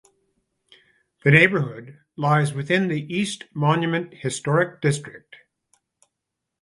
The 1.23 1.29
neighborhood 1.29 1.99
lies 2.15 2.53
within 2.55 2.87
the 2.87 3.03
East 3.15 3.43
Monument 3.53 4.11
Historic 4.15 4.81
District. 4.81 5.35